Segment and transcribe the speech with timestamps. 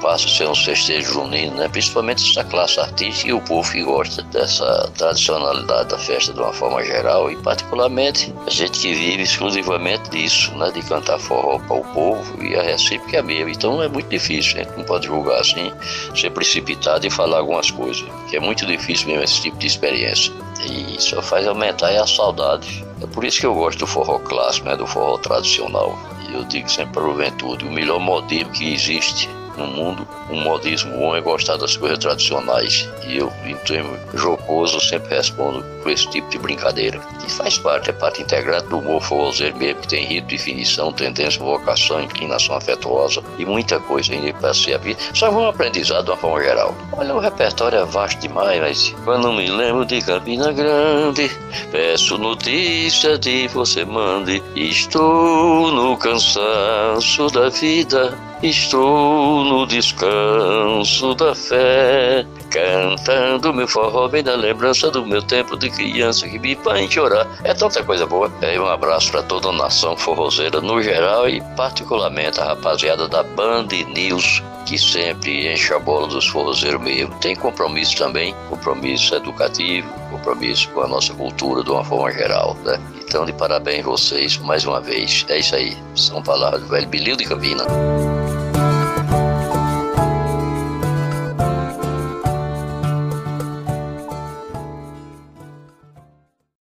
[0.00, 1.68] fácil ser um festejo junino, né?
[1.68, 6.52] Principalmente essa classe artística e o povo que gosta dessa tradicionalidade da festa de uma
[6.52, 10.70] forma geral e particularmente a gente que vive exclusivamente disso, né?
[10.70, 13.50] De cantar forró para o povo e a recíproca é a mesma.
[13.50, 15.72] Então é muito difícil, a gente não pode julgar assim,
[16.14, 20.32] ser precipitado e falar algumas coisas, que é muito difícil mesmo esse tipo de experiência.
[20.64, 22.84] E só faz aumentar a saudade.
[23.00, 24.76] É por isso que eu gosto do forró clássico, né?
[24.76, 25.96] Do forró tradicional.
[26.32, 30.96] Eu digo sempre para a juventude, o melhor modelo que existe no mundo, um modismo
[30.96, 32.88] bom é gostar das coisas tradicionais.
[33.06, 37.00] E eu, em termos jocoso, sempre respondo com esse tipo de brincadeira.
[37.28, 41.38] E faz parte, é parte integrante do humor forrozeiro mesmo, que tem ritmo, definição, tendência,
[41.38, 44.98] vocação, inclinação afetuosa e muita coisa ainda para ser a vida.
[45.12, 46.74] Só um aprendizado de uma forma geral.
[46.90, 51.30] Olha, o repertório é vasto demais, mas quando me lembro de Campina Grande,
[51.70, 54.42] peço notícia de você mande.
[54.56, 64.34] Estou no cansaço da vida Estou no descanso da fé, cantando meu forró bem na
[64.34, 67.26] lembrança do meu tempo de criança que me faz chorar.
[67.44, 68.30] É tanta coisa boa.
[68.40, 73.22] É, um abraço para toda a nação forrozeira no geral e particularmente a rapaziada da
[73.22, 77.14] Band News que sempre enche a bola dos forrozeiros mesmo.
[77.20, 82.78] Tem compromisso também, compromisso educativo, compromisso com a nossa cultura de uma forma geral, né?
[83.00, 85.24] Então, de parabéns vocês mais uma vez.
[85.30, 85.74] É isso aí.
[85.94, 87.64] São palavras do velho Bilil de Campina.